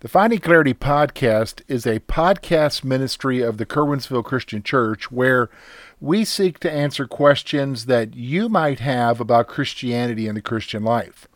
[0.00, 5.50] The Finding Clarity podcast is a podcast ministry of the Curwensville Christian Church where
[6.00, 11.28] we seek to answer questions that you might have about Christianity and the Christian life.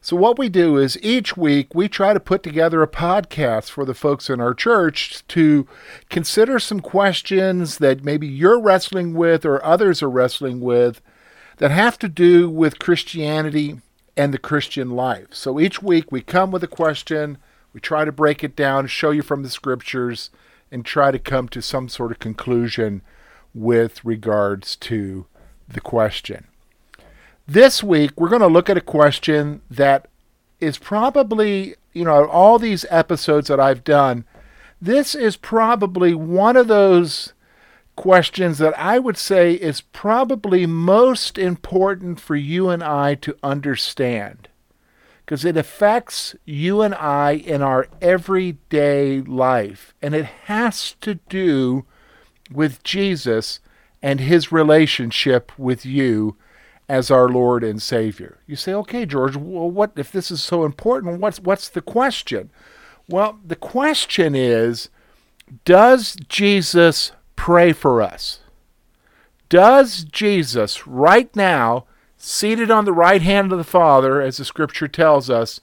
[0.00, 3.84] So, what we do is each week we try to put together a podcast for
[3.84, 5.68] the folks in our church to
[6.08, 11.02] consider some questions that maybe you're wrestling with or others are wrestling with
[11.58, 13.82] that have to do with Christianity
[14.16, 15.26] and the Christian life.
[15.32, 17.36] So, each week we come with a question
[17.72, 20.30] we try to break it down, show you from the scriptures,
[20.70, 23.02] and try to come to some sort of conclusion
[23.54, 25.26] with regards to
[25.68, 26.46] the question.
[27.46, 30.08] This week, we're going to look at a question that
[30.60, 34.24] is probably, you know, all these episodes that I've done,
[34.80, 37.32] this is probably one of those
[37.96, 44.48] questions that I would say is probably most important for you and I to understand
[45.30, 49.94] because it affects you and I in our everyday life.
[50.02, 51.86] And it has to do
[52.50, 53.60] with Jesus
[54.02, 56.36] and his relationship with you
[56.88, 58.40] as our Lord and Savior.
[58.48, 61.20] You say, okay, George, well, what if this is so important?
[61.20, 62.50] What's what's the question?
[63.08, 64.88] Well, the question is,
[65.64, 68.40] does Jesus pray for us?
[69.48, 71.86] Does Jesus right now
[72.22, 75.62] seated on the right hand of the Father, as the scripture tells us,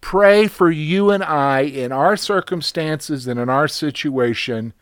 [0.00, 4.72] pray for you and I in our circumstances and in our situation.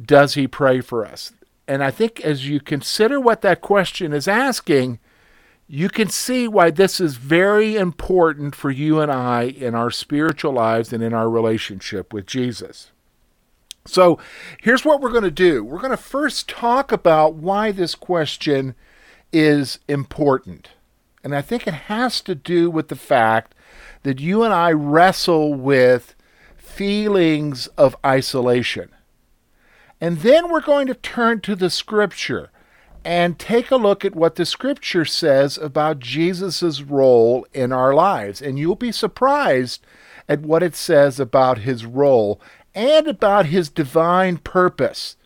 [0.00, 1.32] Does he pray for us?
[1.66, 4.98] And I think as you consider what that question is asking,
[5.66, 10.52] you can see why this is very important for you and I in our spiritual
[10.52, 12.90] lives and in our relationship with Jesus.
[13.86, 14.18] So
[14.60, 18.74] here's what we're going to do we're going to first talk about why this question
[19.34, 20.70] is important.
[21.24, 23.54] And I think it has to do with the fact
[24.04, 26.14] that you and I wrestle with
[26.56, 28.90] feelings of isolation.
[30.00, 32.50] And then we're going to turn to the scripture
[33.04, 38.40] and take a look at what the scripture says about Jesus' role in our lives.
[38.40, 39.84] And you'll be surprised
[40.28, 42.40] at what it says about his role
[42.74, 45.16] and about his divine purpose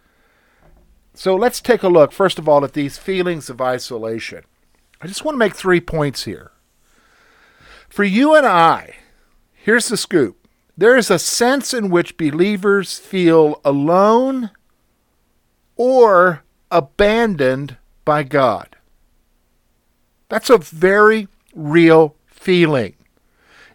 [1.18, 4.44] so let's take a look, first of all, at these feelings of isolation.
[5.00, 6.52] I just want to make three points here.
[7.88, 8.94] For you and I,
[9.52, 10.36] here's the scoop
[10.76, 14.50] there is a sense in which believers feel alone
[15.74, 18.76] or abandoned by God.
[20.28, 22.94] That's a very real feeling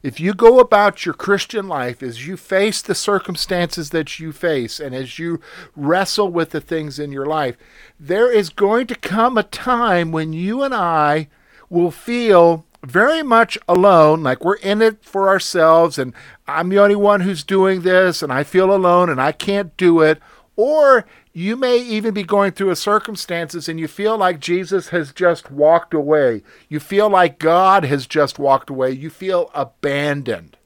[0.03, 4.79] if you go about your Christian life as you face the circumstances that you face
[4.81, 5.39] and as you
[5.77, 7.55] wrestle with the things in your life,
[7.97, 11.29] there is going to come a time when you and I
[11.69, 16.13] will feel very much alone, like we're in it for ourselves and
[16.47, 20.01] I'm the only one who's doing this and I feel alone and I can't do
[20.01, 20.21] it.
[20.57, 25.11] Or you may even be going through a circumstances and you feel like Jesus has
[25.11, 26.43] just walked away.
[26.69, 28.91] You feel like God has just walked away.
[28.91, 30.57] You feel abandoned.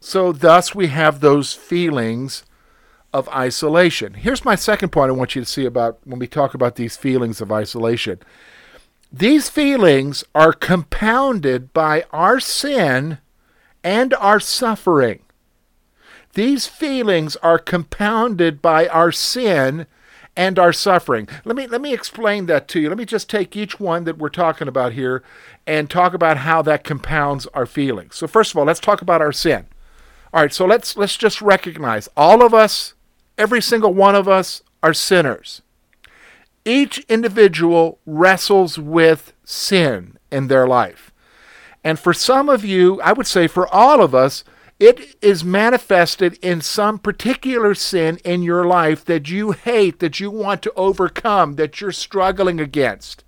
[0.00, 2.44] So, thus, we have those feelings
[3.12, 4.14] of isolation.
[4.14, 6.96] Here's my second point I want you to see about when we talk about these
[6.96, 8.20] feelings of isolation.
[9.12, 13.18] These feelings are compounded by our sin
[13.84, 15.20] and our suffering.
[16.36, 19.86] These feelings are compounded by our sin
[20.36, 21.30] and our suffering.
[21.46, 22.90] Let me let me explain that to you.
[22.90, 25.22] Let me just take each one that we're talking about here
[25.66, 28.16] and talk about how that compounds our feelings.
[28.16, 29.64] So first of all, let's talk about our sin.
[30.34, 32.92] All right, so let's let's just recognize all of us,
[33.38, 35.62] every single one of us are sinners.
[36.66, 41.12] Each individual wrestles with sin in their life.
[41.82, 44.44] And for some of you, I would say for all of us,
[44.78, 50.30] it is manifested in some particular sin in your life that you hate, that you
[50.30, 53.24] want to overcome, that you're struggling against.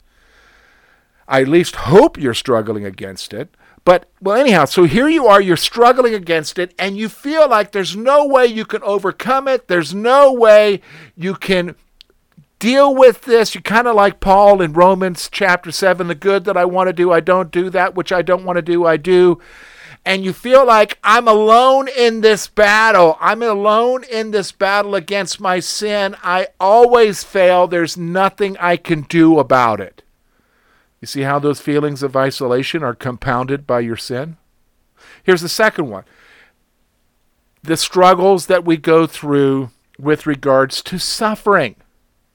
[1.27, 3.55] I at least hope you're struggling against it.
[3.85, 7.73] But, well, anyhow, so here you are, you're struggling against it, and you feel like
[7.73, 9.69] there's no way you can overcome it.
[9.69, 10.83] There's no way
[11.17, 11.75] you can
[12.59, 13.55] deal with this.
[13.55, 16.93] You kind of like Paul in Romans chapter 7 the good that I want to
[16.93, 17.71] do, I don't do.
[17.71, 19.41] That which I don't want to do, I do.
[20.09, 23.19] And you feel like I'm alone in this battle.
[23.21, 26.17] I'm alone in this battle against my sin.
[26.23, 27.67] I always fail.
[27.67, 30.03] There's nothing I can do about it.
[31.03, 34.39] You see how those feelings of isolation are compounded by your sin?
[35.23, 36.05] Here's the second one
[37.63, 39.69] the struggles that we go through
[39.99, 41.77] with regards to suffering.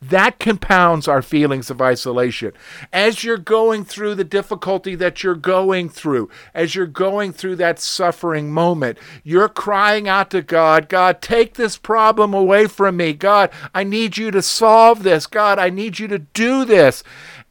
[0.09, 2.51] That compounds our feelings of isolation.
[2.91, 7.79] As you're going through the difficulty that you're going through, as you're going through that
[7.79, 13.13] suffering moment, you're crying out to God, God, take this problem away from me.
[13.13, 15.25] God, I need you to solve this.
[15.25, 17.03] God, I need you to do this.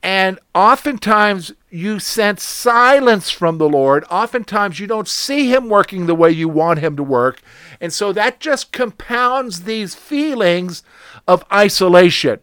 [0.02, 4.04] And oftentimes you sense silence from the Lord.
[4.10, 7.40] Oftentimes you don't see Him working the way you want Him to work.
[7.80, 10.82] And so that just compounds these feelings
[11.26, 12.40] of isolation.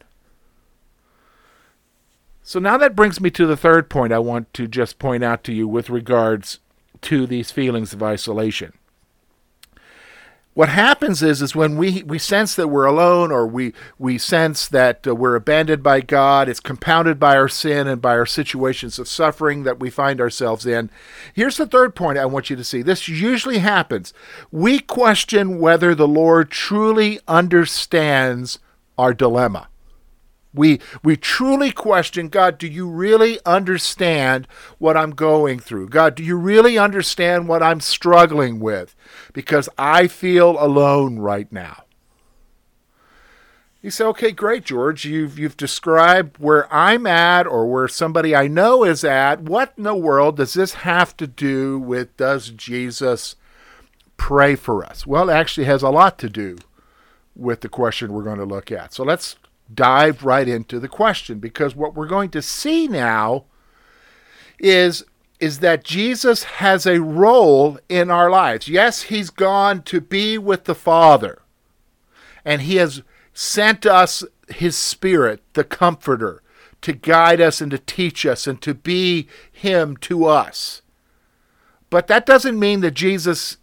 [2.42, 5.44] So now that brings me to the third point I want to just point out
[5.44, 6.58] to you with regards
[7.02, 8.74] to these feelings of isolation
[10.54, 14.68] what happens is is when we we sense that we're alone or we we sense
[14.68, 19.00] that uh, we're abandoned by God it's compounded by our sin and by our situations
[19.00, 20.90] of suffering that we find ourselves in.
[21.34, 22.82] Here's the third point I want you to see.
[22.82, 24.14] This usually happens.
[24.52, 28.60] We question whether the Lord truly understands
[28.98, 29.69] our dilemma
[30.54, 34.48] we we truly question God, do you really understand
[34.78, 35.90] what I'm going through?
[35.90, 38.96] God, do you really understand what I'm struggling with?
[39.34, 41.84] Because I feel alone right now.
[43.82, 45.06] You say, okay, great, George.
[45.06, 49.42] You've you've described where I'm at or where somebody I know is at.
[49.42, 53.36] What in the world does this have to do with does Jesus
[54.18, 55.08] pray for us?
[55.08, 56.58] Well, it actually has a lot to do
[57.36, 58.94] with the question we're going to look at.
[58.94, 59.38] So let's
[59.74, 63.46] dive right into the question because what we're going to see now
[64.60, 65.04] is
[65.40, 68.68] is that Jesus has a role in our lives.
[68.68, 71.42] Yes, he's gone to be with the Father.
[72.44, 76.44] And he has sent us his spirit, the comforter,
[76.82, 80.82] to guide us and to teach us and to be him to us.
[81.90, 83.58] But that doesn't mean that Jesus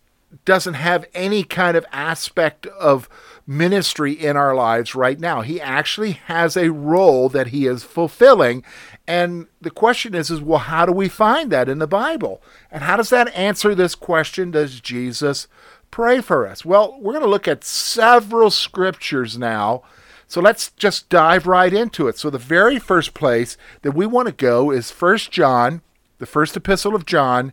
[0.45, 3.09] doesn't have any kind of aspect of
[3.47, 5.41] ministry in our lives right now.
[5.41, 8.65] He actually has a role that he is fulfilling.
[9.07, 12.43] And the question is, is well, how do we find that in the Bible?
[12.71, 14.51] And how does that answer this question?
[14.51, 15.47] Does Jesus
[15.91, 16.65] pray for us?
[16.65, 19.83] Well, we're going to look at several scriptures now.
[20.27, 22.19] So let's just dive right into it.
[22.19, 25.83] So the very first place that we want to go is First John,
[26.19, 27.53] the first epistle of John,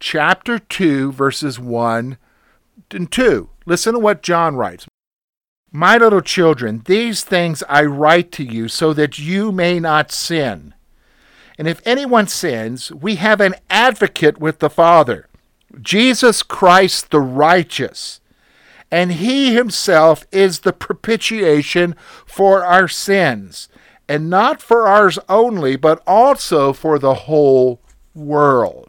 [0.00, 2.16] chapter 2, verses 1
[2.90, 3.50] and 2.
[3.66, 4.86] Listen to what John writes.
[5.76, 10.72] My little children, these things I write to you so that you may not sin.
[11.58, 15.28] And if anyone sins, we have an advocate with the Father,
[15.78, 18.22] Jesus Christ the righteous.
[18.90, 21.94] And he himself is the propitiation
[22.24, 23.68] for our sins,
[24.08, 27.82] and not for ours only, but also for the whole
[28.14, 28.85] world.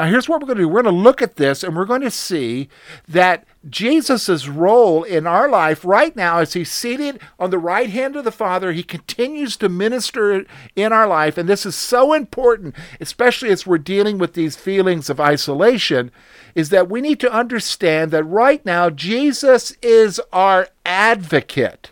[0.00, 1.84] Now, here's what we're going to do we're going to look at this and we're
[1.84, 2.70] going to see
[3.06, 8.16] that Jesus' role in our life right now, as he's seated on the right hand
[8.16, 11.36] of the Father, he continues to minister in our life.
[11.36, 16.10] And this is so important, especially as we're dealing with these feelings of isolation,
[16.54, 21.90] is that we need to understand that right now, Jesus is our advocate.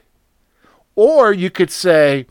[0.96, 2.24] Or you could say,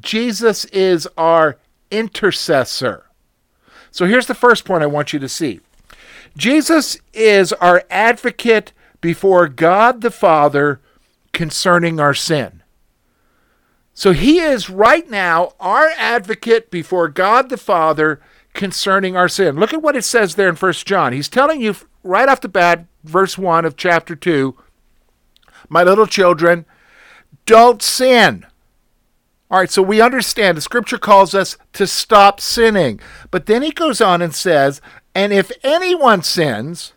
[0.00, 1.58] Jesus is our
[1.90, 3.07] intercessor.
[3.90, 5.60] So here's the first point I want you to see
[6.36, 10.80] Jesus is our advocate before God the Father
[11.32, 12.62] concerning our sin.
[13.94, 18.20] So he is right now our advocate before God the Father
[18.54, 19.56] concerning our sin.
[19.56, 21.12] Look at what it says there in First John.
[21.12, 24.56] He's telling you right off the bat, verse 1 of chapter 2
[25.68, 26.64] My little children,
[27.46, 28.46] don't sin.
[29.50, 33.00] All right, so we understand the scripture calls us to stop sinning.
[33.30, 34.82] But then he goes on and says,
[35.14, 36.92] and if anyone sins,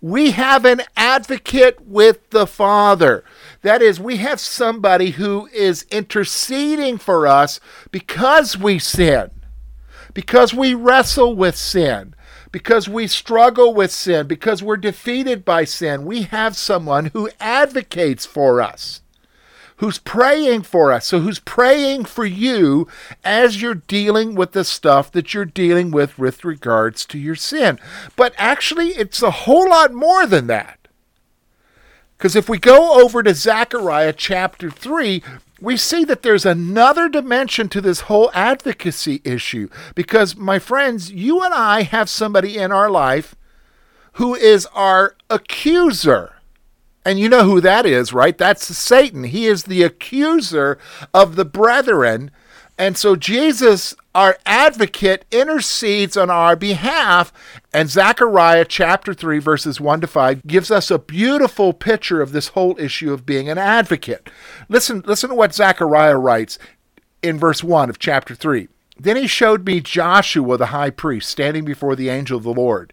[0.00, 3.22] we have an advocate with the Father.
[3.62, 7.60] That is, we have somebody who is interceding for us
[7.92, 9.30] because we sin,
[10.12, 12.16] because we wrestle with sin,
[12.50, 16.04] because we struggle with sin, because we're defeated by sin.
[16.04, 19.01] We have someone who advocates for us
[19.76, 21.06] who's praying for us.
[21.06, 22.88] So, who's praying for you
[23.24, 27.78] as you're dealing with the stuff that you're dealing with with regards to your sin.
[28.16, 30.78] But actually, it's a whole lot more than that.
[32.16, 35.24] Because if we go over to Zechariah chapter 3,
[35.60, 39.68] we see that there's another dimension to this whole advocacy issue.
[39.96, 43.34] Because, my friends, you and I have somebody in our life
[44.14, 46.34] who is our accuser.
[47.04, 48.36] And you know who that is, right?
[48.36, 49.24] That's Satan.
[49.24, 50.78] He is the accuser
[51.12, 52.30] of the brethren.
[52.78, 57.32] And so Jesus, our advocate, intercedes on our behalf.
[57.72, 62.48] And Zechariah chapter 3, verses 1 to 5, gives us a beautiful picture of this
[62.48, 64.30] whole issue of being an advocate.
[64.68, 66.58] Listen, listen to what Zechariah writes
[67.22, 68.68] in verse 1 of chapter 3.
[68.98, 72.92] Then he showed me Joshua the high priest standing before the angel of the Lord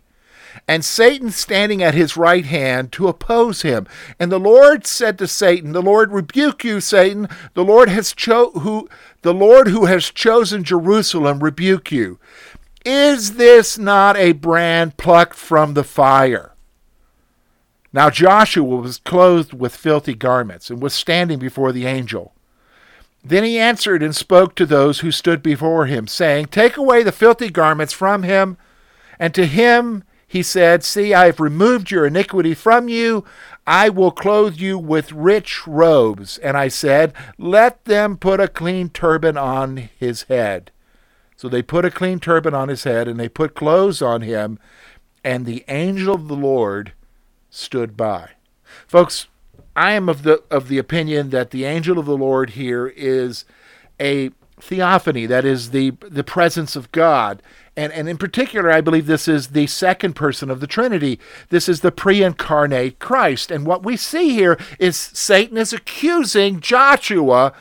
[0.67, 3.87] and Satan standing at his right hand to oppose him.
[4.19, 7.27] And the Lord said to Satan, The Lord rebuke you, Satan.
[7.53, 8.89] The Lord has cho- who
[9.21, 12.19] the Lord who has chosen Jerusalem rebuke you.
[12.85, 16.53] Is this not a brand plucked from the fire?
[17.91, 22.33] Now Joshua was clothed with filthy garments and was standing before the angel.
[23.23, 27.11] Then he answered and spoke to those who stood before him, saying, Take away the
[27.11, 28.57] filthy garments from him.
[29.19, 33.25] And to him he said, See, I have removed your iniquity from you.
[33.65, 36.37] I will clothe you with rich robes.
[36.37, 40.69] And I said, Let them put a clean turban on his head.
[41.35, 44.59] So they put a clean turban on his head, and they put clothes on him,
[45.23, 46.93] and the angel of the Lord
[47.49, 48.31] stood by.
[48.87, 49.25] Folks,
[49.75, 53.45] I am of the of the opinion that the angel of the Lord here is
[53.99, 54.29] a
[54.61, 57.41] theophany, that is the the presence of God.
[57.79, 61.17] And, and in particular, I believe this is the second person of the Trinity.
[61.47, 63.51] This is the pre incarnate Christ.
[63.51, 67.53] And what we see here is Satan is accusing Joshua,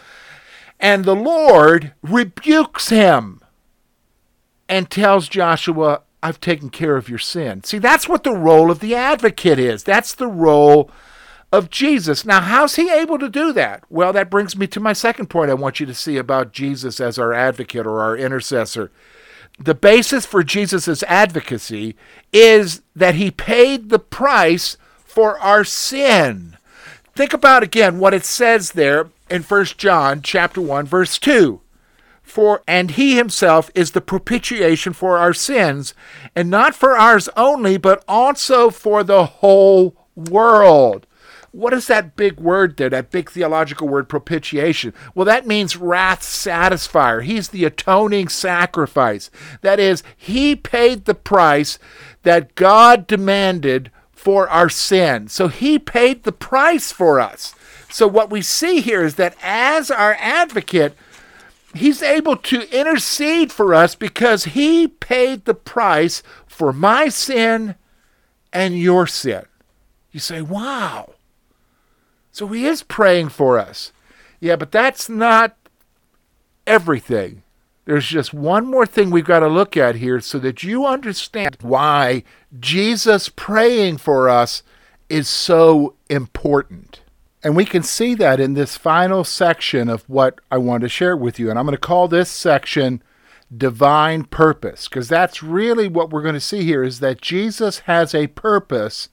[0.81, 3.43] and the Lord rebukes him
[4.69, 7.63] and tells Joshua, I've taken care of your sin.
[7.63, 9.85] See, that's what the role of the advocate is.
[9.85, 10.91] That's the role
[11.53, 12.25] of Jesus.
[12.25, 13.85] Now, how's he able to do that?
[13.89, 16.99] Well, that brings me to my second point I want you to see about Jesus
[16.99, 18.91] as our advocate or our intercessor
[19.59, 21.97] the basis for Jesus' advocacy
[22.33, 26.57] is that he paid the price for our sin.
[27.15, 31.61] Think about again what it says there in 1 John chapter 1 verse 2.
[32.23, 35.95] For and he himself is the propitiation for our sins,
[36.37, 41.07] and not for ours only, but also for the whole world.
[41.59, 44.95] What is that big word there, that big theological word, propitiation?
[45.12, 47.25] Well, that means wrath satisfier.
[47.25, 49.29] He's the atoning sacrifice.
[49.62, 51.81] That is, he paid the price
[52.23, 55.27] that God demanded for our sin.
[55.27, 57.57] So he paid the price for us.
[57.91, 60.95] So what we see here is that as our advocate,
[61.75, 67.75] he's able to intercede for us because he paid the price for my sin
[68.53, 69.45] and your sin.
[70.12, 71.15] You say, wow.
[72.38, 73.90] So he is praying for us.
[74.38, 75.57] Yeah, but that's not
[76.68, 77.42] everything.
[77.85, 81.57] There's just one more thing we've got to look at here so that you understand
[81.62, 82.23] why
[82.61, 84.62] Jesus praying for us
[85.09, 87.00] is so important.
[87.42, 91.16] And we can see that in this final section of what I want to share
[91.16, 91.50] with you.
[91.50, 93.02] And I'm going to call this section
[93.57, 98.14] divine purpose because that's really what we're going to see here is that Jesus has
[98.14, 99.09] a purpose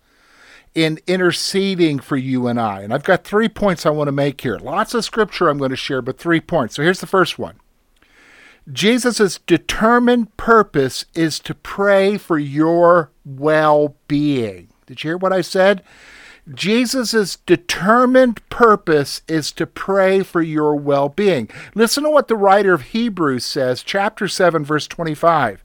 [0.76, 2.82] in interceding for you and I.
[2.82, 4.60] And I've got three points I want to make here.
[4.60, 6.76] Lots of scripture I'm going to share, but three points.
[6.76, 7.60] So here's the first one
[8.72, 14.68] Jesus' determined purpose is to pray for your well being.
[14.86, 15.82] Did you hear what I said?
[16.54, 21.50] Jesus' determined purpose is to pray for your well being.
[21.74, 25.64] Listen to what the writer of Hebrews says, chapter 7, verse 25.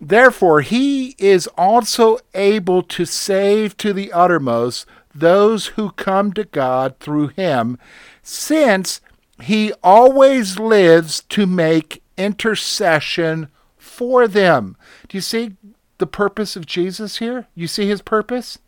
[0.00, 6.98] Therefore, he is also able to save to the uttermost those who come to God
[7.00, 7.78] through him,
[8.22, 9.00] since
[9.42, 14.76] he always lives to make intercession for them.
[15.08, 15.56] Do you see
[15.98, 17.48] the purpose of Jesus here?
[17.54, 18.58] You see his purpose?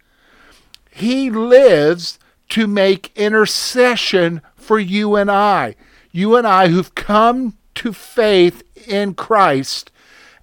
[0.90, 2.18] He lives
[2.50, 5.76] to make intercession for you and I.
[6.10, 9.92] You and I who've come to faith in Christ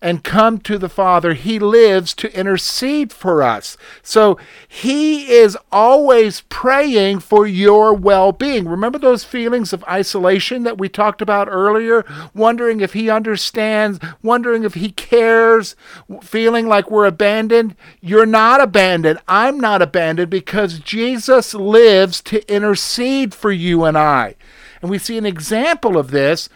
[0.02, 3.78] and come to the Father, He lives to intercede for us.
[4.04, 4.38] So
[4.68, 8.68] He is always praying for your well being.
[8.68, 12.06] Remember those feelings of isolation that we talked about earlier?
[12.34, 15.76] Wondering if He understands, wondering if He cares,
[16.22, 17.76] feeling like we're abandoned?
[18.02, 19.20] You're not abandoned.
[19.28, 24.36] I'm not abandoned because Jesus lives to intercede for you and I.
[24.82, 26.50] And we see an example of this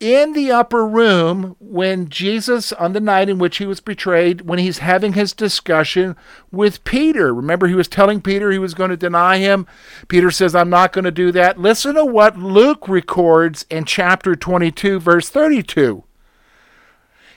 [0.00, 4.58] in the upper room when Jesus, on the night in which he was betrayed, when
[4.58, 6.16] he's having his discussion
[6.50, 7.34] with Peter.
[7.34, 9.66] Remember, he was telling Peter he was going to deny him.
[10.08, 11.60] Peter says, I'm not going to do that.
[11.60, 16.02] Listen to what Luke records in chapter 22, verse 32.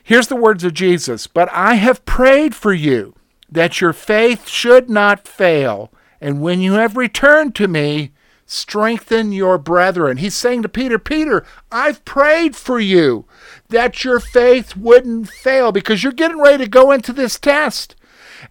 [0.01, 3.13] Here's the words of Jesus But I have prayed for you
[3.51, 5.91] that your faith should not fail.
[6.19, 8.13] And when you have returned to me,
[8.53, 10.17] strengthen your brethren.
[10.17, 13.25] He's saying to Peter, Peter, I've prayed for you
[13.69, 17.95] that your faith wouldn't fail because you're getting ready to go into this test.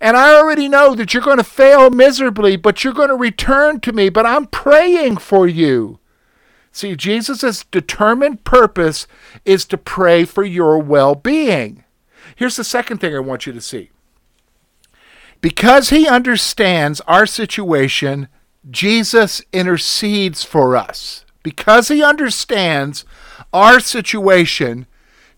[0.01, 3.81] And I already know that you're going to fail miserably, but you're going to return
[3.81, 4.09] to me.
[4.09, 5.99] But I'm praying for you.
[6.73, 9.07] See, Jesus' determined purpose
[9.45, 11.85] is to pray for your well being.
[12.35, 13.91] Here's the second thing I want you to see.
[15.43, 18.29] Because he understands our situation,
[18.71, 21.25] Jesus intercedes for us.
[21.43, 23.05] Because he understands
[23.53, 24.87] our situation,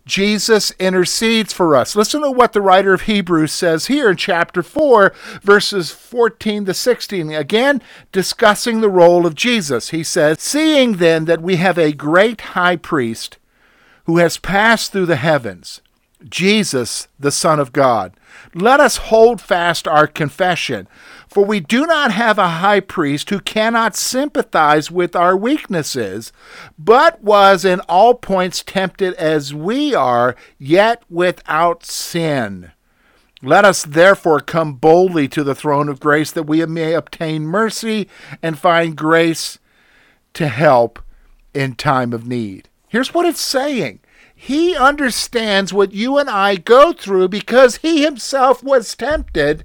[0.05, 1.95] Jesus intercedes for us.
[1.95, 6.73] Listen to what the writer of Hebrews says here in chapter 4, verses 14 to
[6.75, 7.31] 16.
[7.31, 9.89] Again, discussing the role of Jesus.
[9.89, 13.39] He says, Seeing then that we have a great high priest
[14.05, 15.81] who has passed through the heavens,
[16.23, 18.13] Jesus, the Son of God,
[18.53, 20.87] let us hold fast our confession.
[21.27, 26.31] For we do not have a high priest who cannot sympathize with our weaknesses,
[26.79, 32.71] but was in all points tempted as we are, yet without sin.
[33.41, 38.07] Let us therefore come boldly to the throne of grace that we may obtain mercy
[38.41, 39.59] and find grace
[40.33, 40.99] to help
[41.53, 42.69] in time of need.
[42.87, 43.99] Here's what it's saying
[44.35, 49.63] He understands what you and I go through because He Himself was tempted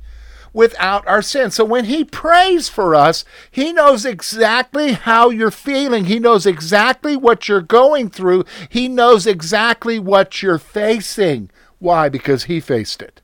[0.53, 1.50] without our sin.
[1.50, 6.05] So when He prays for us, He knows exactly how you're feeling.
[6.05, 8.45] He knows exactly what you're going through.
[8.69, 11.50] He knows exactly what you're facing.
[11.79, 12.09] Why?
[12.09, 13.21] Because He faced it.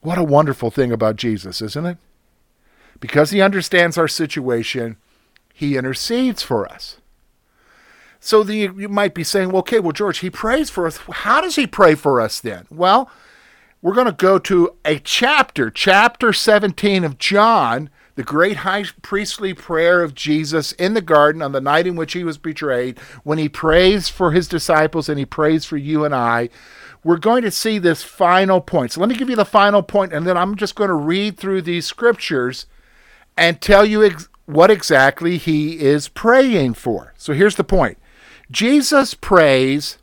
[0.00, 1.98] What a wonderful thing about Jesus, isn't it?
[3.00, 4.96] Because He understands our situation,
[5.54, 6.98] He intercedes for us.
[8.20, 10.98] So the, you might be saying, well, okay, well, George, he prays for us.
[10.98, 12.66] How does he pray for us then?
[12.70, 13.10] Well,
[13.80, 19.54] we're going to go to a chapter, chapter 17 of John, the great high priestly
[19.54, 23.38] prayer of Jesus in the garden on the night in which he was betrayed, when
[23.38, 26.48] he prays for his disciples and he prays for you and I.
[27.04, 28.90] We're going to see this final point.
[28.90, 31.36] So let me give you the final point, and then I'm just going to read
[31.36, 32.66] through these scriptures
[33.36, 37.14] and tell you ex- what exactly he is praying for.
[37.16, 37.98] So here's the point
[38.50, 39.98] Jesus prays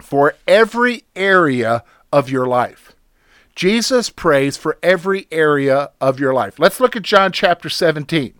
[0.00, 2.94] for every area of your life.
[3.54, 6.58] Jesus prays for every area of your life.
[6.58, 8.34] Let's look at John chapter 17.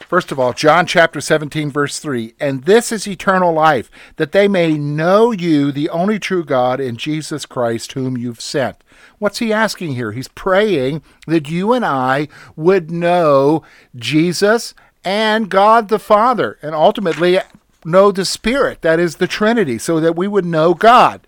[0.00, 4.48] First of all, John chapter 17, verse 3 And this is eternal life, that they
[4.48, 8.82] may know you, the only true God, and Jesus Christ, whom you've sent.
[9.18, 10.12] What's he asking here?
[10.12, 13.62] He's praying that you and I would know
[13.94, 17.38] Jesus and God the Father, and ultimately
[17.84, 21.26] know the Spirit, that is the Trinity, so that we would know God.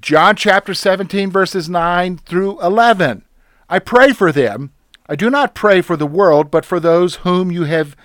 [0.00, 3.24] John chapter 17, verses 9 through 11.
[3.68, 4.72] I pray for them.
[5.08, 7.96] I do not pray for the world, but for those whom you have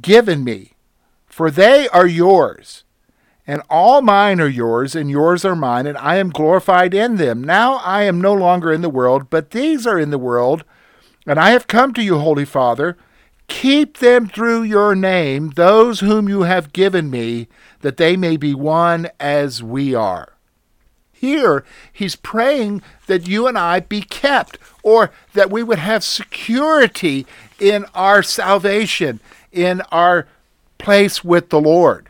[0.00, 0.74] given me,
[1.26, 2.84] for they are yours.
[3.46, 7.42] And all mine are yours, and yours are mine, and I am glorified in them.
[7.42, 10.64] Now I am no longer in the world, but these are in the world,
[11.26, 12.96] and I have come to you, Holy Father.
[13.48, 17.48] Keep them through your name, those whom you have given me,
[17.80, 20.34] that they may be one as we are.
[21.12, 27.26] Here, he's praying that you and I be kept, or that we would have security
[27.58, 29.18] in our salvation,
[29.50, 30.28] in our
[30.76, 32.08] place with the Lord.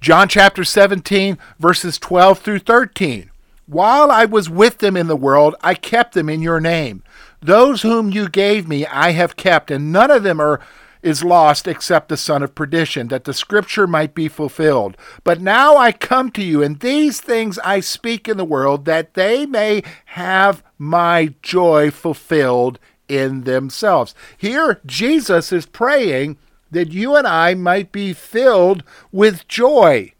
[0.00, 3.30] John chapter 17, verses 12 through 13.
[3.66, 7.02] While I was with them in the world, I kept them in your name.
[7.40, 10.60] Those whom you gave me, I have kept, and none of them are
[11.02, 14.96] is lost except the son of perdition, that the scripture might be fulfilled.
[15.22, 19.14] But now I come to you, and these things I speak in the world, that
[19.14, 24.14] they may have my joy fulfilled in themselves.
[24.36, 26.36] Here, Jesus is praying
[26.70, 30.12] that you and I might be filled with joy.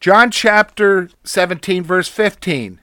[0.00, 2.80] John chapter 17, verse 15.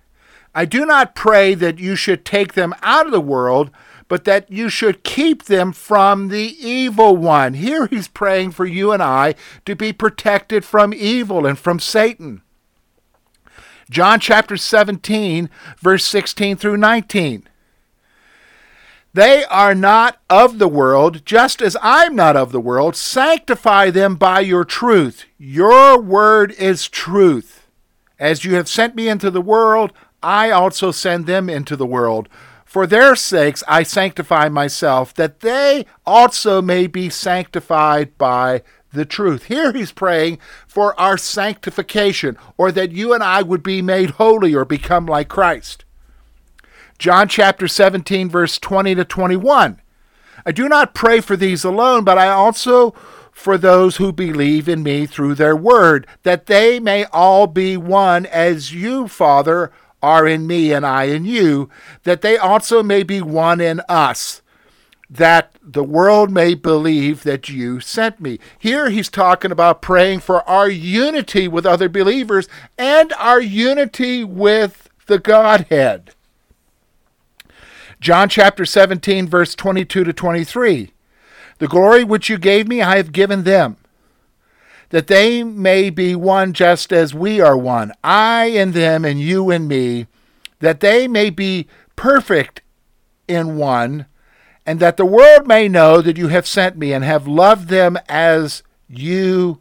[0.55, 3.69] I do not pray that you should take them out of the world,
[4.07, 7.55] but that you should keep them from the evil one.
[7.55, 12.41] Here he's praying for you and I to be protected from evil and from Satan.
[13.89, 17.47] John chapter 17, verse 16 through 19.
[19.13, 22.95] They are not of the world, just as I'm not of the world.
[22.95, 25.25] Sanctify them by your truth.
[25.37, 27.67] Your word is truth.
[28.19, 29.93] As you have sent me into the world,
[30.25, 32.27] I also send them into the world.
[32.65, 39.45] For their sakes I sanctify myself, that they also may be sanctified by the truth.
[39.45, 44.55] Here he's praying for our sanctification, or that you and I would be made holy
[44.55, 45.85] or become like Christ.
[46.97, 49.79] John chapter 17, verse 20 to 21.
[50.43, 52.95] I do not pray for these alone, but I also
[53.35, 58.25] for those who believe in me through their word, that they may all be one
[58.27, 59.71] as you, Father,
[60.05, 61.67] are in me and I in you,
[62.03, 64.43] that they also may be one in us,
[65.09, 68.39] that the world may believe that you sent me.
[68.59, 74.89] Here he's talking about praying for our unity with other believers and our unity with
[75.07, 76.11] the Godhead.
[77.99, 80.91] John chapter 17, verse 22 to 23.
[81.57, 83.77] The glory which you gave me, I have given them,
[84.95, 89.51] that they may be one just as we are one, I and them, and you
[89.51, 90.07] and me,
[90.59, 92.61] that they may be perfect
[93.27, 94.05] in one,
[94.65, 97.97] and that the world may know that you have sent me and have loved them
[98.07, 99.59] as you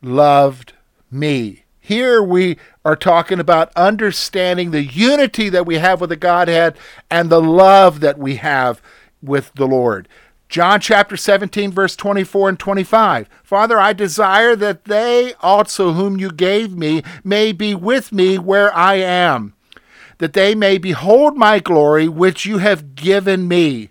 [0.00, 0.72] loved
[1.10, 1.64] me.
[1.78, 6.78] Here we are talking about understanding the unity that we have with the Godhead
[7.10, 8.80] and the love that we have
[9.20, 10.08] with the Lord.
[10.50, 13.28] John chapter 17, verse 24 and 25.
[13.44, 18.74] Father, I desire that they also, whom you gave me, may be with me where
[18.74, 19.54] I am,
[20.18, 23.90] that they may behold my glory which you have given me.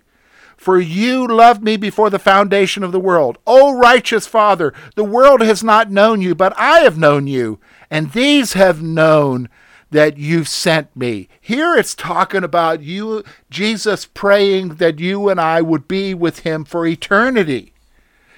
[0.58, 3.38] For you loved me before the foundation of the world.
[3.46, 7.58] O righteous Father, the world has not known you, but I have known you,
[7.90, 9.48] and these have known
[9.90, 11.28] that you've sent me.
[11.40, 16.64] Here it's talking about you, Jesus praying that you and I would be with him
[16.64, 17.72] for eternity.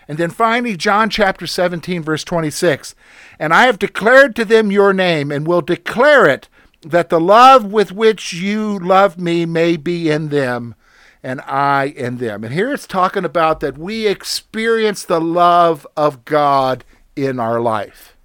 [0.08, 2.94] And then finally, John chapter 17, verse 26.
[3.38, 6.48] And I have declared to them your name, and will declare it,
[6.82, 10.74] that the love with which you love me may be in them,
[11.22, 12.42] and I in them.
[12.42, 16.84] And here it's talking about that we experience the love of God
[17.14, 18.16] in our life.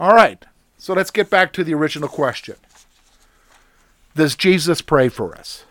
[0.00, 0.44] All right,
[0.80, 2.56] so let's get back to the original question
[4.16, 5.64] Does Jesus pray for us?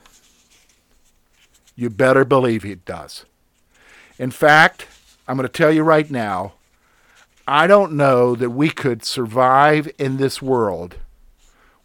[1.76, 3.26] You better believe he does.
[4.20, 4.86] In fact,
[5.28, 6.54] I'm going to tell you right now,
[7.48, 10.98] I don't know that we could survive in this world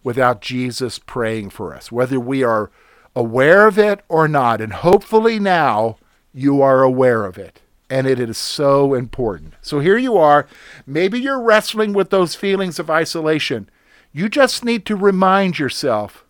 [0.03, 2.71] without Jesus praying for us, whether we are
[3.17, 4.61] aware of it or not.
[4.61, 5.97] And hopefully now
[6.35, 9.55] you are aware of it and it is so important.
[9.61, 10.47] So here you are.
[10.87, 13.69] Maybe you're wrestling with those feelings of isolation.
[14.13, 16.25] You just need to remind yourself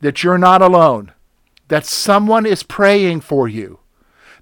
[0.00, 1.12] that you're not alone,
[1.68, 3.80] that someone is praying for you,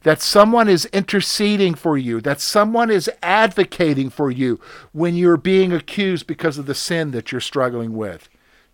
[0.03, 4.61] that someone is interceding for you, that someone is advocating for you
[4.93, 8.29] when you're being accused because of the sin that you're struggling with.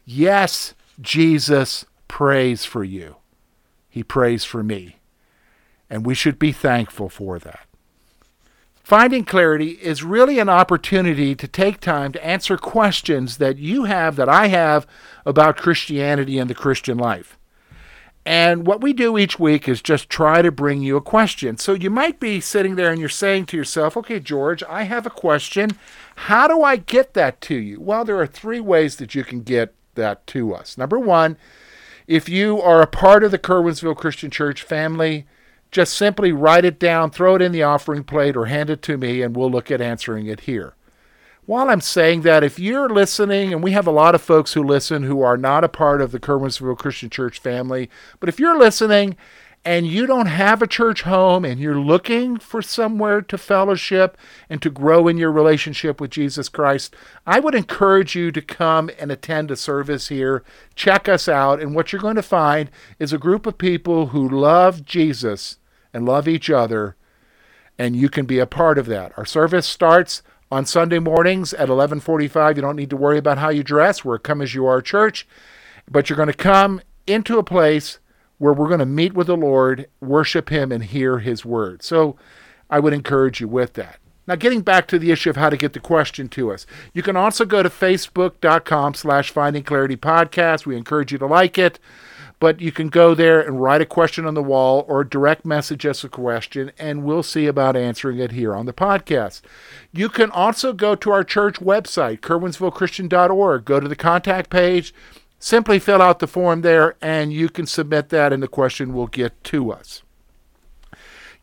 [0.04, 3.16] Yes, Jesus prays for you.
[3.88, 4.96] He prays for me.
[5.88, 7.66] And we should be thankful for that.
[8.85, 14.16] Finding clarity is really an opportunity to take time to answer questions that you have,
[14.16, 14.87] that I have,
[15.25, 17.38] about Christianity and the Christian life.
[18.27, 21.57] And what we do each week is just try to bring you a question.
[21.57, 25.07] So you might be sitting there and you're saying to yourself, okay, George, I have
[25.07, 25.70] a question.
[26.16, 27.81] How do I get that to you?
[27.81, 30.77] Well, there are three ways that you can get that to us.
[30.77, 31.38] Number one,
[32.07, 35.27] if you are a part of the Curwensville Christian Church family,
[35.74, 38.96] just simply write it down, throw it in the offering plate, or hand it to
[38.96, 40.74] me, and we'll look at answering it here.
[41.46, 44.62] While I'm saying that, if you're listening, and we have a lot of folks who
[44.62, 48.56] listen who are not a part of the Curwensville Christian Church family, but if you're
[48.56, 49.16] listening
[49.64, 54.16] and you don't have a church home and you're looking for somewhere to fellowship
[54.48, 56.94] and to grow in your relationship with Jesus Christ,
[57.26, 60.44] I would encourage you to come and attend a service here.
[60.76, 61.60] Check us out.
[61.60, 65.58] And what you're going to find is a group of people who love Jesus
[65.94, 66.96] and love each other,
[67.78, 69.16] and you can be a part of that.
[69.16, 72.57] Our service starts on Sunday mornings at 11:45.
[72.57, 74.04] You don't need to worry about how you dress.
[74.04, 75.26] We're a come as you are church,
[75.90, 78.00] but you're going to come into a place
[78.38, 81.83] where we're going to meet with the Lord, worship him and hear his word.
[81.83, 82.16] So
[82.68, 83.98] I would encourage you with that.
[84.26, 87.02] Now, getting back to the issue of how to get the question to us, you
[87.02, 90.64] can also go to facebook.com slash finding clarity podcast.
[90.66, 91.78] We encourage you to like it
[92.40, 95.87] but you can go there and write a question on the wall or direct message
[95.87, 99.42] us a question, and we'll see about answering it here on the podcast.
[99.92, 103.64] You can also go to our church website, curwensvillechristian.org.
[103.64, 104.92] Go to the contact page,
[105.38, 109.07] simply fill out the form there, and you can submit that, and the question will
[109.07, 110.03] get to us.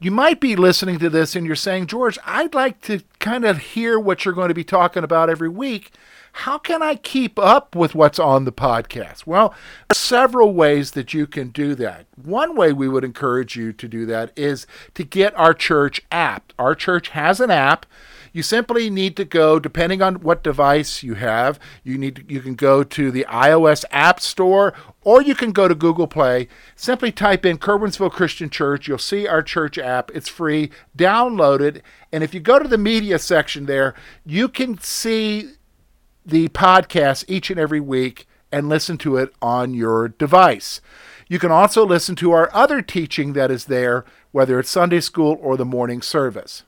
[0.02, 3.60] You might be listening to this and you're saying, George, I'd like to kind of
[3.60, 5.92] hear what you're going to be talking about every week
[6.34, 9.26] how can I keep up with what's on the podcast?
[9.28, 9.54] Well,
[9.94, 12.06] several ways that you can do that.
[12.16, 16.54] One way we would encourage you to do that is to get our church app.
[16.58, 17.86] Our church has an app.
[18.34, 22.40] you simply need to go, depending on what device you have, you need to, you
[22.40, 26.48] can go to the iOS App Store or you can go to Google Play.
[26.76, 28.88] Simply type in Curwensville Christian Church.
[28.88, 30.12] You'll see our church app.
[30.14, 30.72] It's free.
[30.98, 31.84] Download it.
[32.12, 33.94] And if you go to the media section there,
[34.26, 35.52] you can see
[36.26, 40.82] the podcast each and every week and listen to it on your device.
[41.28, 45.38] You can also listen to our other teaching that is there, whether it's Sunday school
[45.42, 46.64] or the morning service.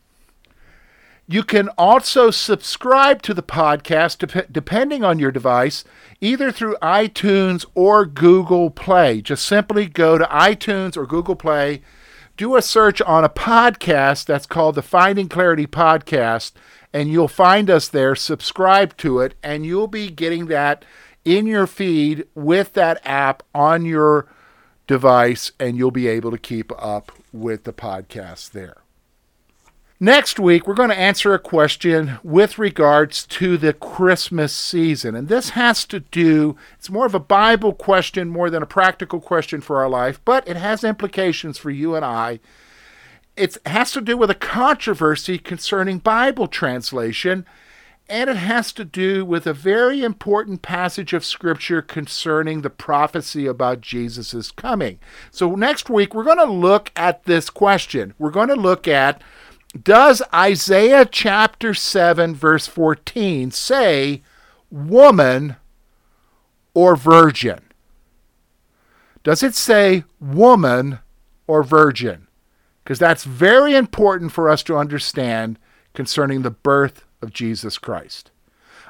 [1.28, 5.86] You can also subscribe to the podcast dep- depending on your device,
[6.20, 9.22] either through iTunes or Google Play.
[9.22, 11.82] Just simply go to iTunes or Google Play,
[12.36, 16.52] do a search on a podcast that's called the Finding Clarity Podcast,
[16.94, 18.16] and you'll find us there.
[18.16, 20.86] Subscribe to it, and you'll be getting that
[21.26, 24.28] in your feed with that app on your
[24.88, 28.78] device, and you'll be able to keep up with the podcast there.
[30.00, 35.16] Next week, we're going to answer a question with regards to the Christmas season.
[35.16, 39.22] And this has to do, it's more of a Bible question more than a practical
[39.22, 42.42] question for our life, but it has implications for you and I.
[43.36, 47.46] It has to do with a controversy concerning Bible translation,
[48.08, 53.48] and it has to do with a very important passage of Scripture concerning the prophecy
[53.48, 55.00] about Jesus' coming.
[55.32, 58.14] So, next week, we're going to look at this question.
[58.20, 59.22] We're going to look at
[59.82, 64.22] does Isaiah chapter 7, verse 14 say
[64.70, 65.56] woman
[66.76, 67.62] or virgin?
[69.24, 71.00] Does it say woman
[71.48, 72.28] or virgin?
[72.84, 75.58] Because that's very important for us to understand
[75.94, 78.32] concerning the birth of Jesus Christ.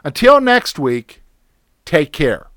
[0.03, 1.21] Until next week,
[1.85, 2.47] take care.